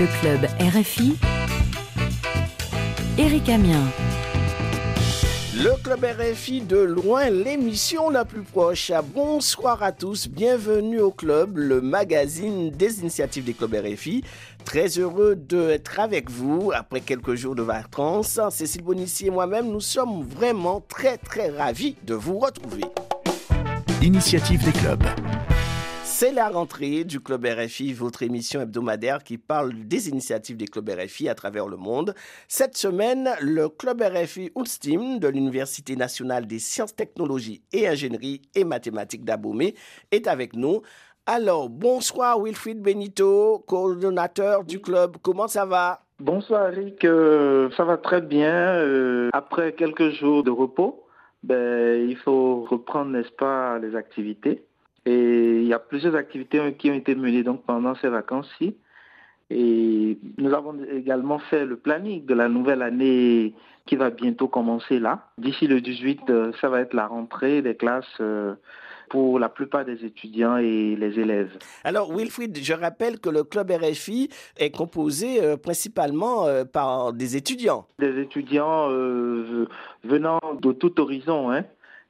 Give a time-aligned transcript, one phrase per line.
[0.00, 1.16] Le club RFI.
[3.16, 3.84] Eric Amien.
[5.56, 8.90] Le Club RFI de loin, l'émission la plus proche.
[9.14, 14.24] Bonsoir à tous, bienvenue au Club, le magazine des initiatives des clubs RFI.
[14.64, 18.40] Très heureux d'être avec vous après quelques jours de vacances.
[18.50, 22.82] Cécile Bonici et moi-même, nous sommes vraiment très très ravis de vous retrouver.
[24.02, 25.04] Initiative des clubs.
[26.16, 30.88] C'est la rentrée du Club RFI, votre émission hebdomadaire qui parle des initiatives des clubs
[30.88, 32.14] RFI à travers le monde.
[32.46, 38.62] Cette semaine, le Club RFI Ulstim de l'Université nationale des sciences, technologies et ingénierie et
[38.62, 39.74] mathématiques d'Abomey
[40.12, 40.82] est avec nous.
[41.26, 45.16] Alors, bonsoir Wilfried Benito, coordonnateur du club.
[45.20, 46.02] Comment ça va?
[46.20, 48.76] Bonsoir Eric, euh, ça va très bien.
[48.76, 51.08] Euh, après quelques jours de repos,
[51.42, 54.64] ben, il faut reprendre, n'est-ce pas, les activités.
[55.06, 58.76] Et il y a plusieurs activités qui ont été menées donc pendant ces vacances-ci.
[59.50, 63.54] Et nous avons également fait le planning de la nouvelle année
[63.86, 65.28] qui va bientôt commencer là.
[65.36, 68.54] D'ici le 18, euh, ça va être la rentrée des classes euh,
[69.10, 71.50] pour la plupart des étudiants et les élèves.
[71.84, 77.86] Alors, Wilfried, je rappelle que le club RFI est composé euh, principalement par des étudiants.
[77.98, 81.64] Des étudiants venant de tout horizon, hein,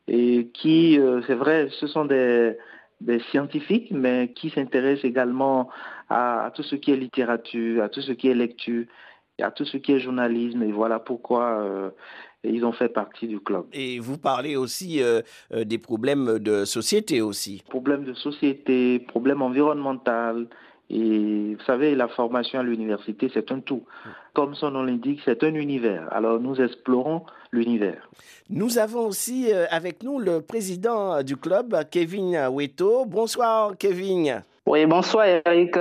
[0.07, 2.57] et qui, c'est vrai, ce sont des,
[3.01, 5.69] des scientifiques, mais qui s'intéressent également
[6.09, 8.85] à, tout ce qui est littérature, à tout ce qui est lecture,
[9.39, 10.63] et à tout ce qui est journalisme.
[10.63, 11.91] Et voilà pourquoi euh,
[12.45, 13.67] ils ont fait partie du club.
[13.73, 17.63] Et vous parlez aussi euh, euh, des problèmes de société aussi.
[17.69, 20.49] Problèmes de société, problèmes environnementaux,
[20.91, 23.85] et vous savez, la formation à l'université, c'est un tout.
[24.35, 26.09] Comme son nom l'indique, c'est un univers.
[26.13, 28.09] Alors nous explorons l'univers.
[28.51, 33.07] Nous avons aussi euh, avec nous le président du club, Kevin Weto.
[33.07, 34.43] Bonsoir Kevin.
[34.67, 35.77] Oui, bonsoir Eric.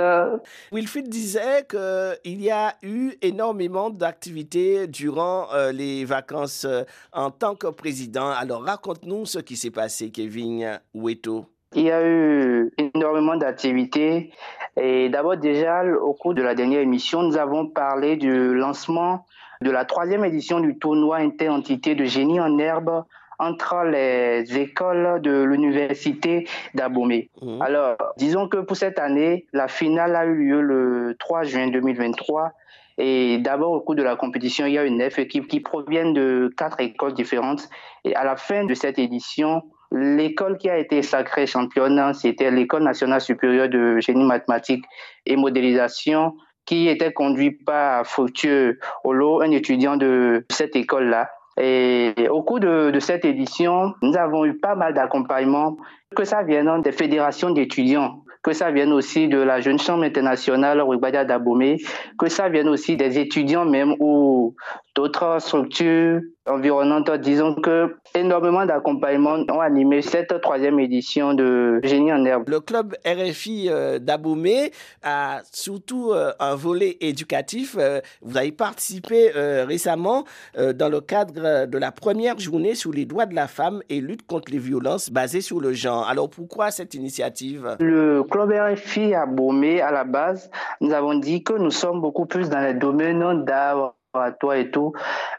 [0.70, 6.82] Wilfried disait qu'il y a eu énormément d'activités durant euh, les vacances euh,
[7.12, 8.30] en tant que président.
[8.30, 11.46] Alors raconte-nous ce qui s'est passé, Kevin Weto.
[11.74, 14.30] Il y a eu énormément d'activités.
[14.76, 19.26] Et d'abord, déjà, au cours de la dernière émission, nous avons parlé du lancement
[19.60, 23.04] de la troisième édition du tournoi interentité de génie en herbe
[23.38, 27.30] entre les écoles de l'université d'Abomey.
[27.42, 27.62] Mmh.
[27.62, 32.52] Alors, disons que pour cette année, la finale a eu lieu le 3 juin 2023.
[32.96, 36.14] Et d'abord, au cours de la compétition, il y a une neuf équipes qui proviennent
[36.14, 37.68] de quatre écoles différentes.
[38.04, 39.62] Et à la fin de cette édition,
[39.96, 44.84] L'école qui a été sacrée championne, c'était l'École nationale supérieure de génie mathématique
[45.24, 46.34] et modélisation
[46.66, 51.30] qui était conduite par Fructueux Olo, un étudiant de cette école-là.
[51.60, 55.76] Et au cours de, cette édition, nous avons eu pas mal d'accompagnement,
[56.16, 60.82] que ça vienne des fédérations d'étudiants, que ça vienne aussi de la Jeune Chambre internationale
[61.26, 61.76] d'Abomey,
[62.18, 64.56] que ça vienne aussi des étudiants même ou
[64.94, 67.10] d'autres structures environnantes.
[67.12, 72.48] Disons que énormément d'accompagnements ont animé cette troisième édition de Génie en herbe.
[72.48, 74.70] Le club RFI euh, d'Abomey
[75.02, 77.76] a surtout euh, un volet éducatif.
[77.78, 80.24] Euh, vous avez participé récemment
[80.56, 84.26] dans le cadre de la première journée sur les droits de la femme et lutte
[84.26, 86.06] contre les violences basées sur le genre.
[86.08, 87.76] Alors pourquoi cette initiative?
[87.80, 90.50] Le club RFI à Bomé, à la base,
[90.80, 94.70] nous avons dit que nous sommes beaucoup plus dans les domaines d'art à toi et
[94.70, 94.92] tout.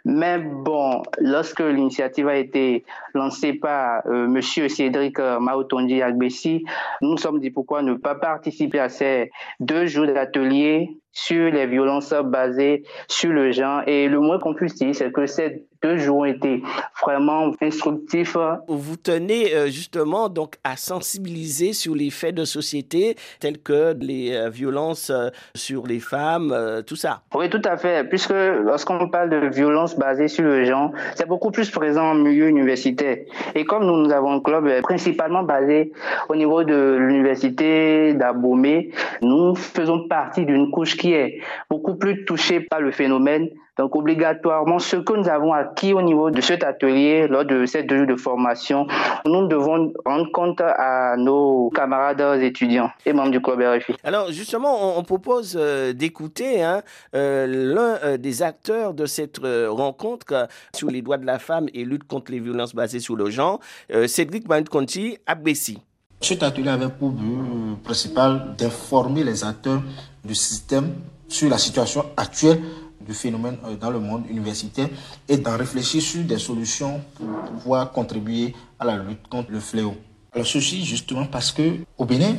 [0.04, 6.66] Mais bon, lorsque l'initiative a été lancée par euh, Monsieur Cédric euh, Maotondi Agbessi,
[7.02, 11.66] nous nous sommes dit pourquoi ne pas participer à ces deux jours d'atelier sur les
[11.66, 13.82] violences basées sur le genre.
[13.88, 16.64] Et le moins qu'on puisse dire, c'est que ces deux jours ont été
[17.04, 18.38] vraiment instructifs.
[18.68, 24.34] Vous tenez euh, justement donc à sensibiliser sur les faits de société tels que les
[24.34, 27.22] euh, violences euh, sur les femmes, tout ça.
[27.34, 28.08] Oui, tout à fait.
[28.10, 32.48] Puisque lorsqu'on parle de violences basées sur le genre, c'est beaucoup plus présent en milieu
[32.48, 33.18] universitaire.
[33.54, 35.92] Et comme nous, nous avons un club principalement basé
[36.30, 38.90] au niveau de l'université d'Abomey,
[39.22, 43.50] nous faisons partie d'une couche qui qui est beaucoup plus touché par le phénomène.
[43.78, 47.86] Donc, obligatoirement, ce que nous avons acquis au niveau de cet atelier, lors de cette
[47.86, 48.88] deux jours de formation,
[49.26, 53.94] nous devons rendre compte à nos camarades étudiants et membres du club RFI.
[54.04, 56.82] Alors, justement, on, propose euh, d'écouter hein,
[57.14, 61.86] euh, l'un euh, des acteurs de cette rencontre sur les droits de la femme et
[61.86, 63.60] lutte contre les violences basées sur le genre,
[64.08, 65.80] Cédric Conti, à Bessie.
[66.22, 69.82] Cet atelier avait pour but principal d'informer les acteurs
[70.26, 70.94] du système
[71.28, 72.62] sur la situation actuelle
[73.06, 74.90] du phénomène euh, dans le monde universitaire
[75.28, 79.96] et d'en réfléchir sur des solutions pour pouvoir contribuer à la lutte contre le fléau.
[80.34, 82.36] Alors ceci justement parce que au Bénin,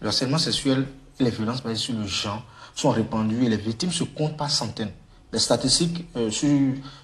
[0.00, 0.86] le sexuel
[1.18, 2.42] et les violences basées sur le genre
[2.74, 4.90] sont répandues et les victimes se comptent par centaines.
[5.32, 6.48] Les statistiques euh, sur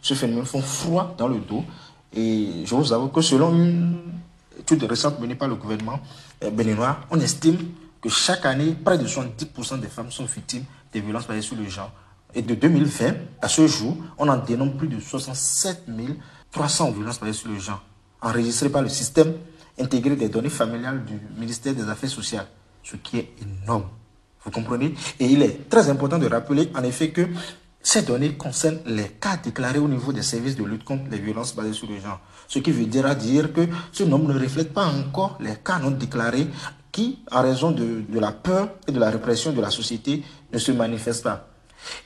[0.00, 1.64] ce phénomène font froid dans le dos.
[2.14, 3.96] Et je vous avoue que selon une
[4.58, 5.99] étude récente menée par le gouvernement
[6.44, 7.58] euh, béninois, on estime
[8.02, 11.69] que chaque année, près de 70% des femmes sont victimes des violences basées sur le
[11.69, 11.93] genre.
[12.34, 15.84] Et de 2020 à ce jour, on en dénombre plus de 67
[16.50, 17.82] 300 violences basées sur le genre,
[18.20, 19.34] enregistrées par le système
[19.81, 22.46] intégré des données familiales du ministère des Affaires sociales,
[22.82, 23.84] ce qui est énorme.
[24.44, 24.94] Vous comprenez?
[25.20, 27.28] Et il est très important de rappeler en effet que
[27.82, 31.54] ces données concernent les cas déclarés au niveau des services de lutte contre les violences
[31.54, 32.20] basées sur le genre.
[32.49, 35.78] Ce qui veut dire, à dire que ce nombre ne reflète pas encore les cas
[35.78, 36.49] non déclarés
[36.93, 40.23] qui, en raison de, de, la peur et de la répression de la société,
[40.53, 41.49] ne se manifestent pas.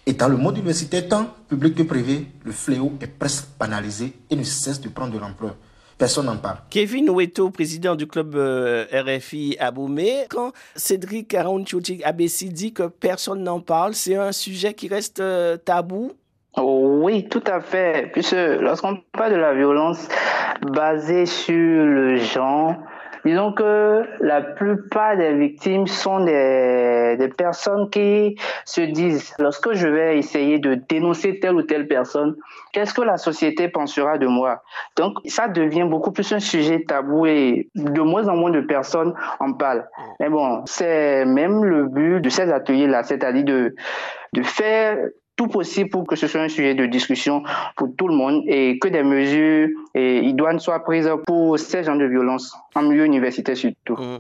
[0.07, 4.37] Et dans le monde universitaire, tant public que privé, le fléau est presque banalisé et
[4.37, 5.57] ne cesse de prendre de l'ampleur.
[5.99, 6.59] Personne n'en parle.
[6.69, 12.85] Kevin Oueto, président du club euh, RFI à Boumé, quand Cédric Arounchouti Abessi dit que
[12.85, 16.13] personne n'en parle, c'est un sujet qui reste euh, tabou?
[16.59, 18.11] Oui, tout à fait.
[18.13, 20.07] Puisque lorsqu'on parle de la violence
[20.73, 22.75] basée sur le genre,
[23.27, 29.89] Disons que la plupart des victimes sont des, des personnes qui se disent, lorsque je
[29.89, 32.37] vais essayer de dénoncer telle ou telle personne,
[32.73, 34.63] qu'est-ce que la société pensera de moi?
[34.97, 39.13] Donc, ça devient beaucoup plus un sujet tabou et de moins en moins de personnes
[39.41, 39.89] en parlent.
[40.21, 43.75] Mais bon, c'est même le but de ces ateliers-là, c'est-à-dire de,
[44.35, 44.99] de faire
[45.37, 47.43] tout possible pour que ce soit un sujet de discussion
[47.77, 51.99] pour tout le monde et que des mesures et idoines soient prises pour ces genres
[51.99, 53.95] de violences en milieu universitaire surtout.
[53.95, 54.19] Mmh.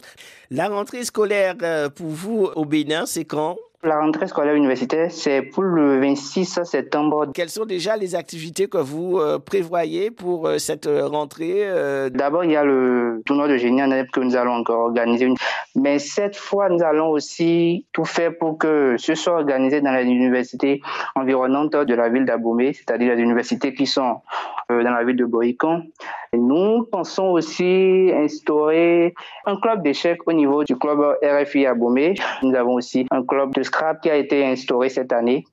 [0.51, 3.57] La rentrée scolaire euh, pour vous au Bénin, c'est quand?
[3.87, 7.27] La rentrée scolaire universitaire, c'est pour le 26 septembre.
[7.35, 11.67] Quelles sont déjà les activités que vous euh, prévoyez pour euh, cette euh, rentrée
[12.11, 15.29] D'abord, il y a le tournoi de génie en que nous allons encore organiser.
[15.75, 20.05] Mais cette fois, nous allons aussi tout faire pour que ce soit organisé dans les
[20.05, 20.81] universités
[21.15, 24.21] environnantes de la ville d'Abomey, c'est-à-dire les universités qui sont
[24.69, 25.85] dans la ville de Boïcon.
[26.33, 29.15] Nous pensons aussi instaurer
[29.47, 32.15] un club d'échecs au niveau du club RFI Abomey.
[32.43, 35.45] Nous avons aussi un club de scrap qui a été instauré cette année.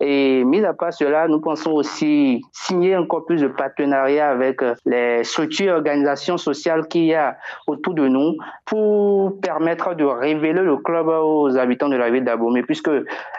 [0.00, 5.24] Et mis à part cela, nous pensons aussi signer encore plus de partenariats avec les
[5.24, 7.36] structures et organisations sociales qu'il y a
[7.66, 12.62] autour de nous pour permettre de révéler le club aux habitants de la ville d'Abomey,
[12.62, 12.90] puisque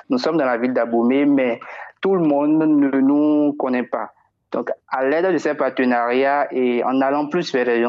[0.09, 1.59] nous sommes dans la ville d'Abomey, mais
[2.01, 4.11] tout le monde ne nous connaît pas.
[4.51, 7.85] Donc, à l'aide de ces partenariats et en allant plus vers les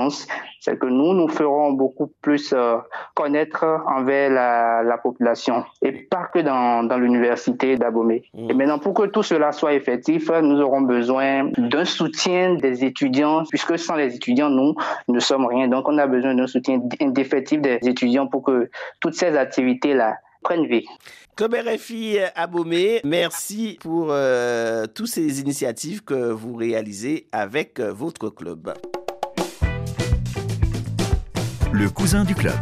[0.61, 2.77] c'est que nous, nous ferons beaucoup plus euh,
[3.15, 8.23] connaître envers la, la, population et pas que dans, dans l'université d'Abomey.
[8.35, 8.51] Mmh.
[8.51, 13.45] Et maintenant, pour que tout cela soit effectif, nous aurons besoin d'un soutien des étudiants,
[13.49, 14.75] puisque sans les étudiants, nous
[15.09, 15.67] ne sommes rien.
[15.67, 18.71] Donc, on a besoin d'un soutien indéfectible des étudiants pour que
[19.01, 20.87] toutes ces activités-là prennent vie.
[21.37, 28.29] Club RFI Abomé, merci pour euh, toutes ces initiatives que vous réalisez avec euh, votre
[28.29, 28.75] club.
[31.73, 32.59] Le cousin du club.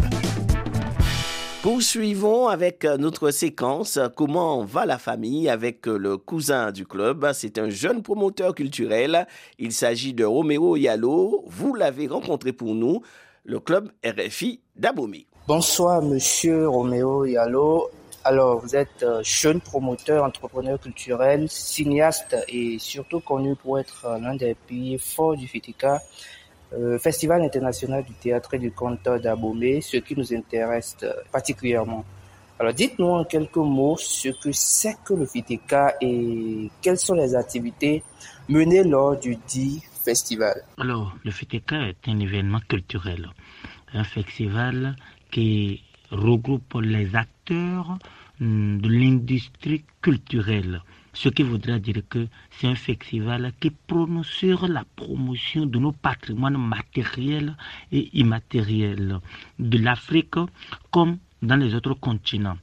[1.62, 7.28] Poursuivons avec euh, notre séquence Comment va la famille avec le cousin du club?
[7.34, 9.26] C'est un jeune promoteur culturel.
[9.58, 11.44] Il s'agit de Roméo Yallo.
[11.46, 13.02] Vous l'avez rencontré pour nous,
[13.44, 15.26] le club RFI d'Abomey.
[15.48, 17.88] Bonsoir, monsieur Roméo Yallo.
[18.22, 24.18] Alors, vous êtes euh, jeune promoteur, entrepreneur culturel, cinéaste et surtout connu pour être euh,
[24.18, 26.02] l'un des piliers forts du FITICA,
[26.74, 30.98] euh, Festival international du théâtre et du conte d'Abomey, ce qui nous intéresse
[31.32, 32.04] particulièrement.
[32.58, 37.34] Alors, dites-nous en quelques mots ce que c'est que le FITICA et quelles sont les
[37.34, 38.02] activités
[38.50, 40.62] menées lors du dit festival.
[40.76, 43.30] Alors, le FITICA est un événement culturel,
[43.94, 44.94] un festival
[45.30, 47.98] qui regroupe les acteurs
[48.40, 50.82] hmm, de l'industrie culturelle.
[51.12, 55.92] Ce qui voudrait dire que c'est un festival qui prononce sur la promotion de nos
[55.92, 57.56] patrimoines matériels
[57.90, 59.18] et immatériels
[59.58, 60.36] de l'Afrique
[60.90, 62.58] comme dans les autres continents.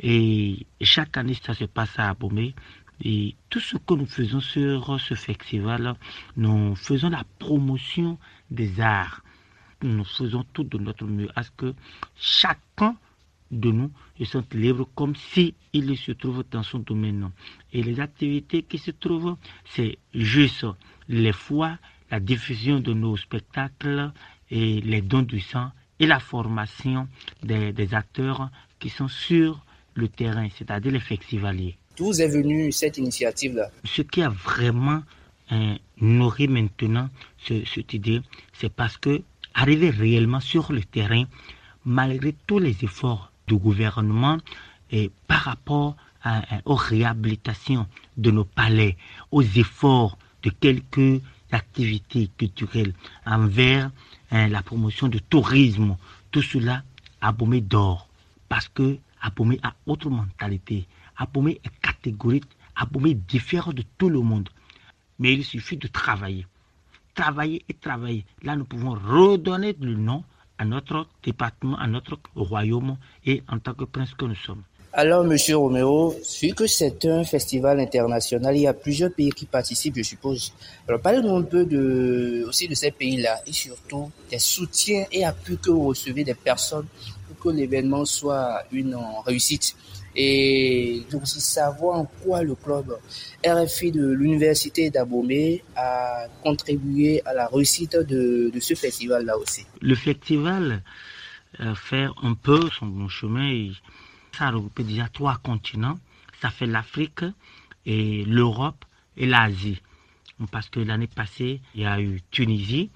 [0.00, 2.54] Et chaque année, ça se passe à Abomey.
[3.02, 5.94] Et tout ce que nous faisons sur ce festival,
[6.36, 8.18] nous faisons la promotion
[8.50, 9.20] des arts
[9.82, 11.74] nous faisons tout de notre mieux à ce que
[12.16, 12.96] chacun
[13.50, 17.30] de nous se sente libre comme s'il il se trouve dans son domaine.
[17.72, 20.66] Et les activités qui se trouvent, c'est juste
[21.08, 21.78] les fois,
[22.10, 24.12] la diffusion de nos spectacles
[24.50, 27.08] et les dons du sang et la formation
[27.42, 29.64] des, des acteurs qui sont sur
[29.94, 31.76] le terrain, c'est-à-dire les festivaliers.
[31.96, 33.70] D'où est venue cette initiative-là?
[33.84, 35.02] Ce qui a vraiment
[35.50, 38.20] hein, nourri maintenant cette idée,
[38.52, 39.22] c'est parce que
[39.56, 41.24] arriver réellement sur le terrain,
[41.84, 44.38] malgré tous les efforts du gouvernement
[44.90, 45.96] et par rapport
[46.64, 47.86] aux réhabilitations
[48.16, 48.96] de nos palais,
[49.30, 51.22] aux efforts de quelques
[51.52, 52.92] activités culturelles
[53.24, 53.90] envers
[54.30, 55.96] hein, la promotion du tourisme.
[56.30, 56.82] Tout cela,
[57.20, 58.08] Abomey dort.
[58.48, 60.86] Parce que Abomey a autre mentalité.
[61.16, 62.44] Abomey est catégorique.
[62.74, 64.48] Abomey diffère de tout le monde.
[65.18, 66.46] Mais il suffit de travailler.
[67.16, 68.24] Travailler et travailler.
[68.42, 70.22] Là, nous pouvons redonner le nom
[70.58, 74.62] à notre département, à notre royaume et en tant que prince que nous sommes.
[74.92, 79.44] Alors, Monsieur Roméo, vu que c'est un festival international, il y a plusieurs pays qui
[79.44, 80.52] participent, je suppose.
[80.88, 81.66] Alors, parlez-nous un peu
[82.46, 86.86] aussi de ces pays-là et surtout des soutiens et appuis que vous recevez des personnes
[87.28, 88.96] pour que l'événement soit une
[89.26, 89.76] réussite.
[90.16, 92.98] Et donc aussi savoir en quoi le club
[93.44, 99.66] RFI de l'Université d'Abomey a contribué à la réussite de, ce festival-là aussi.
[99.82, 100.82] Le festival
[101.60, 103.50] euh, fait un peu son chemin.
[103.50, 103.72] et
[104.36, 105.98] Ça a regroupé déjà trois continents.
[106.40, 107.24] Ça fait l'Afrique
[107.84, 108.84] et l'Europe
[109.16, 109.80] et l'Asie.
[110.50, 112.90] Parce que l'année passée, il y a eu Tunisie,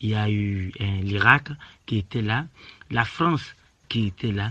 [0.00, 1.48] il y a eu euh, l'Irak
[1.86, 2.46] qui était là,
[2.90, 3.54] la France
[3.88, 4.50] qui était là,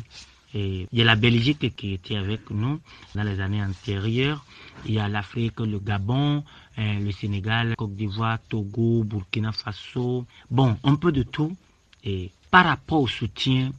[0.53, 2.79] il y a la Belgique qui était avec nous
[3.15, 4.45] dans les années antérieures.
[4.85, 6.43] Il y a l'Afrique, le Gabon,
[6.77, 10.25] euh, le Sénégal, Côte d'Ivoire, Togo, Burkina Faso.
[10.51, 11.55] Bon, un peu de tout.
[12.03, 13.71] Et par rapport au soutien,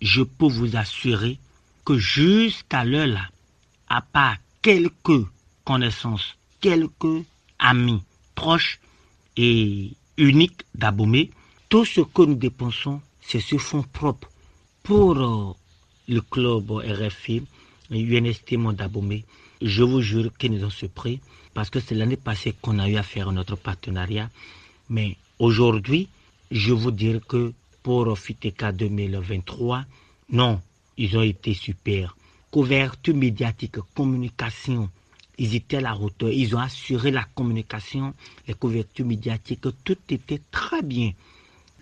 [0.00, 1.38] je peux vous assurer
[1.84, 3.28] que jusqu'à l'heure là,
[3.88, 5.26] à part quelques
[5.64, 7.24] connaissances, quelques
[7.58, 8.02] amis
[8.34, 8.80] proches
[9.36, 11.30] et uniques d'Abomey,
[11.68, 14.28] tout ce que nous dépensons, c'est sur fonds propres
[14.82, 15.52] pour euh,
[16.08, 17.42] le club RFI,
[17.90, 19.24] UNST Mondabomé.
[19.62, 21.20] Je vous jure qu'ils nous ont surpris
[21.54, 24.30] parce que c'est l'année passée qu'on a eu à faire notre partenariat.
[24.88, 26.08] Mais aujourd'hui,
[26.50, 29.84] je vous dire que pour FITECA 2023,
[30.30, 30.60] non,
[30.96, 32.16] ils ont été super.
[32.50, 34.90] Couverture médiatique, communication,
[35.38, 36.30] ils étaient à la hauteur.
[36.30, 38.14] Ils ont assuré la communication,
[38.46, 41.12] les couvertures médiatiques, tout était très bien.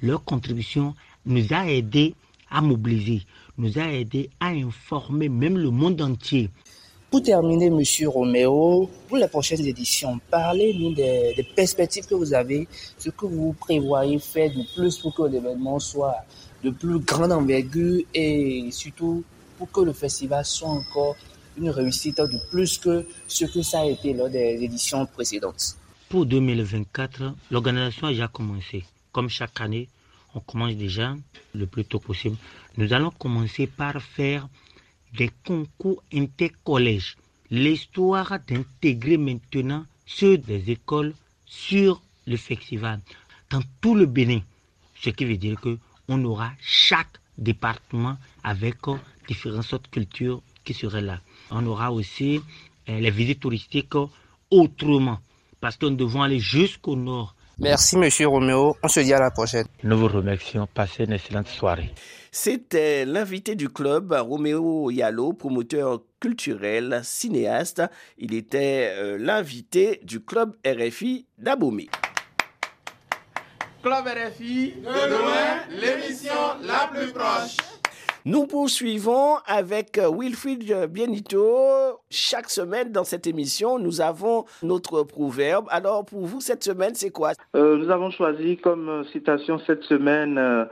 [0.03, 0.95] Leur contribution
[1.27, 2.15] nous a aidés
[2.55, 3.23] à mobiliser,
[3.59, 6.51] nous a aidés à informer même le monde entier.
[7.11, 12.67] Pour terminer, Monsieur Roméo, pour les prochaines éditions, parlez-nous des, des perspectives que vous avez,
[12.99, 16.17] ce que vous prévoyez faire de plus pour que l'événement soit
[16.63, 19.23] de plus grande envergure et surtout
[19.59, 21.17] pour que le festival soit encore
[21.57, 25.77] une réussite de plus que ce que ça a été lors des éditions précédentes.
[26.09, 28.85] Pour 2024, l'organisation a déjà commencé.
[29.13, 29.89] Comme chaque année,
[30.35, 31.17] on commence déjà
[31.55, 32.37] le plus tôt possible.
[32.77, 34.49] Nous allons commencer par faire
[35.17, 37.17] des concours intercollèges.
[37.51, 41.15] L'histoire d'intégrer maintenant ceux des écoles
[41.47, 43.01] sur le festival
[43.51, 44.41] dans tout le Bénin.
[45.01, 48.77] Ce qui veut dire que on aura chaque département avec
[49.29, 51.21] différentes sortes de cultures qui seraient là.
[51.51, 52.41] On aura aussi
[52.89, 53.95] euh, les visites touristiques
[54.51, 55.19] autrement
[55.61, 57.35] parce que nous devons aller jusqu'au nord.
[57.59, 58.77] Merci, Monsieur Roméo.
[58.83, 59.67] On se dit à la prochaine.
[59.83, 60.67] Nous vous remercions.
[60.73, 61.93] Passez une excellente soirée.
[62.33, 67.83] C'était l'invité du club, Roméo Yallo, promoteur culturel, cinéaste.
[68.19, 71.87] Il était euh, l'invité du club RFI d'Abomey.
[73.85, 76.33] Club RFI, de loin, l'émission
[76.63, 77.57] la plus proche.
[78.27, 81.47] Nous poursuivons avec euh, Wilfried Bienito.
[82.09, 85.67] Chaque semaine dans cette émission, nous avons notre proverbe.
[85.69, 87.33] Alors pour vous, cette semaine, c'est quoi?
[87.55, 90.65] Euh, nous avons choisi comme euh, citation cette semaine euh,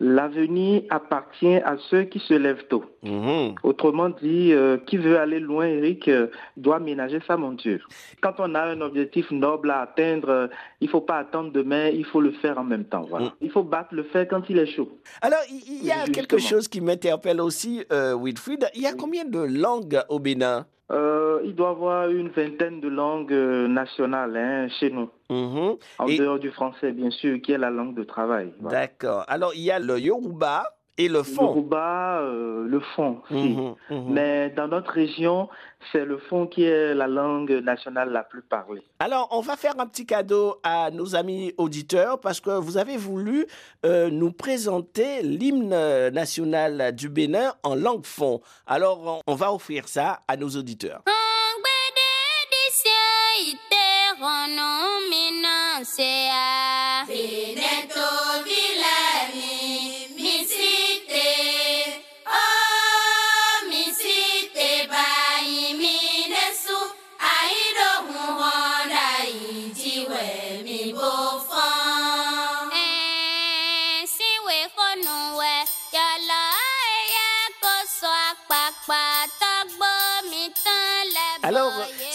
[0.00, 2.84] L'avenir appartient à ceux qui se lèvent tôt.
[3.02, 3.56] Mhm.
[3.64, 7.86] Autrement dit, euh, qui veut aller loin, Eric, euh, doit ménager sa monture.
[8.20, 10.46] Quand on a un objectif noble à atteindre, euh,
[10.80, 13.06] il ne faut pas attendre demain, il faut le faire en même temps.
[13.08, 13.26] Voilà.
[13.26, 13.32] Mm.
[13.40, 14.88] Il faut battre le fer quand il est chaud.
[15.20, 16.14] Alors, il y a Justement.
[16.14, 18.68] quelque chose qui m'interpelle aussi, euh, Wilfried.
[18.74, 20.66] Il y a combien de langues au Bénin?
[20.90, 25.76] Euh, il doit y avoir une vingtaine de langues euh, nationales hein, chez nous, Mhm.
[25.98, 28.52] en Et- dehors du français, bien sûr, qui est la langue de travail.
[28.60, 28.80] Voilà.
[28.80, 29.24] D'accord.
[29.28, 30.64] Alors, il y a le Yoruba
[30.98, 31.46] et le fond.
[31.46, 33.34] Yoruba, euh, le fond, si.
[33.34, 34.04] Mhm, mhm.
[34.12, 35.48] Mais dans notre région,
[35.92, 38.82] c'est le fond qui est la langue nationale la plus parlée.
[38.98, 42.96] Alors, on va faire un petit cadeau à nos amis auditeurs parce que vous avez
[42.96, 43.46] voulu
[43.86, 48.40] euh, nous présenter l'hymne national du Bénin en langue fond.
[48.66, 51.02] Alors, on, va offrir ça à nos auditeurs.
[51.04, 51.27] Pàtàgbọ́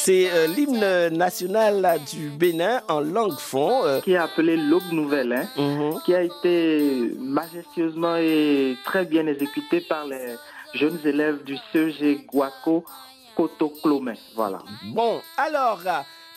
[0.06, 3.86] C'est euh, l'hymne national du Bénin en langue fond.
[3.86, 4.02] Euh.
[4.02, 6.02] Qui est appelé l'Aube Nouvelle, hein, mhm.
[6.04, 10.36] qui a été majestueusement et très bien exécuté par les
[10.74, 12.84] jeunes élèves du CEG Guaco
[13.82, 14.16] Clomé.
[14.36, 14.60] Voilà.
[14.94, 15.82] Bon, alors,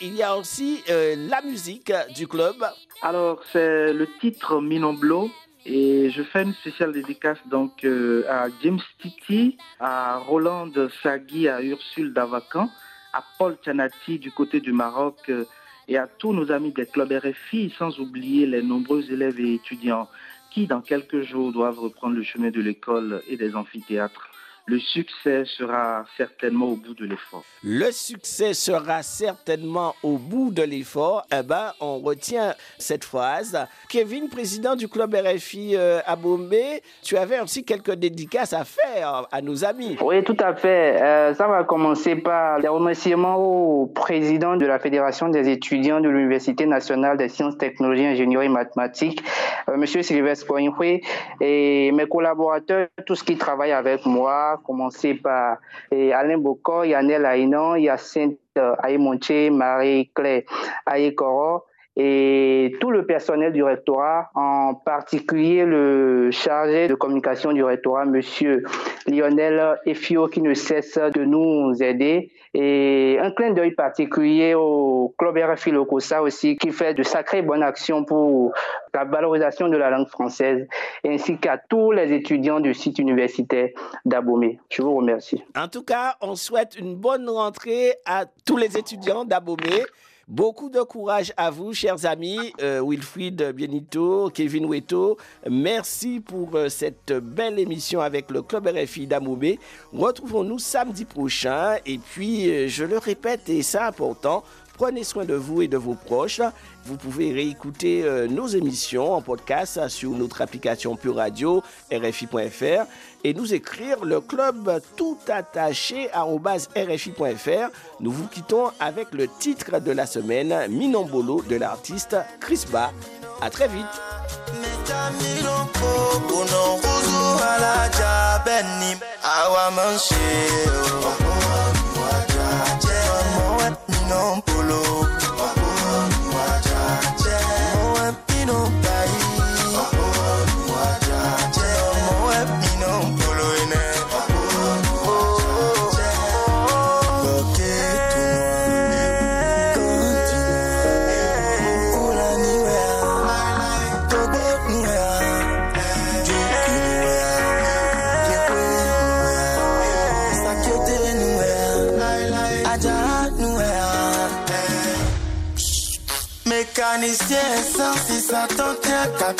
[0.01, 2.55] il y a aussi euh, la musique du club.
[3.03, 5.29] Alors, c'est le titre Minoblo
[5.65, 10.71] et je fais une spéciale dédicace donc euh, à James Titi, à Roland
[11.03, 12.71] Sagui, à Ursule Davacan,
[13.17, 15.47] à Paul Chanati du côté du Maroc euh,
[15.89, 20.09] et à tous nos amis des clubs RFI, sans oublier les nombreux élèves et étudiants
[20.51, 24.29] qui, dans quelques jours, doivent reprendre le chemin de l'école et des amphithéâtres
[24.69, 27.45] le succès sera certainement au bout de l'effort.
[27.63, 31.25] Le succès sera certainement au bout de l'effort.
[31.33, 33.57] Eh ben, on retient cette phrase.
[33.89, 39.29] Kevin, président du club RFI euh, à Bombay, tu avais aussi quelques dédicaces à faire
[39.31, 39.97] à nos amis.
[40.01, 41.01] Oui, tout à fait.
[41.01, 46.09] Euh, ça va commencer par les remerciements au président de la Fédération des étudiants de
[46.09, 49.23] l'Université nationale des sciences, technologies, ingénierie et mathématiques,
[49.69, 51.03] euh, Monsieur Sylvestre Poinfoué,
[51.41, 55.59] et mes collaborateurs, tous qui travaillent avec moi, commencer par
[55.91, 58.39] Alain Bocor, Yannel Aïnan, Yacinthe
[58.79, 60.43] Aïmonche, Marie-Claire
[60.87, 61.65] Aïkoro
[61.97, 68.65] et tout le personnel du rectorat, en particulier le chargé de communication du rectorat, Monsieur
[69.07, 72.31] Lionel Efio, qui ne cesse de nous aider.
[72.53, 77.63] Et un clin d'œil particulier au Club RFI Locosa aussi, qui fait de sacrées bonnes
[77.63, 78.53] actions pour
[78.93, 80.67] la valorisation de la langue française,
[81.07, 83.71] ainsi qu'à tous les étudiants du site universitaire
[84.05, 84.59] d'Abomey.
[84.71, 85.43] Je vous remercie.
[85.57, 89.83] En tout cas, on souhaite une bonne rentrée à tous les étudiants d'Abomey.
[90.29, 92.53] Beaucoup de courage à vous, chers amis.
[92.61, 95.19] Euh, Wilfried Bienito, Kevin Weto,
[95.49, 99.61] merci pour euh, cette belle émission avec le Club RFI d'Amoubé.
[99.93, 101.77] Retrouvons-nous samedi prochain.
[101.87, 104.43] Et puis, euh, je le répète, et c'est important,
[104.77, 106.43] Prenez soin de vous et de vos proches.
[106.85, 112.85] Vous pouvez réécouter euh, nos émissions en podcast sur notre application Pure Radio, RFI.fr,
[113.25, 117.71] et nous écrire le club tout attaché RFI.fr.
[118.01, 122.93] Nous vous quittons avec le titre de la semaine, Minombolo de l'artiste Chris Ba.
[123.41, 123.87] À très vite.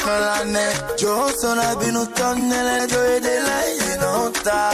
[0.03, 0.65] kan lanɛ
[1.01, 2.03] jɔn sɔnna binu
[3.25, 3.59] de la
[4.01, 4.67] n'o ta.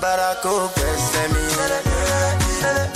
[0.00, 1.44] Barako pese mi
[2.62, 2.95] ya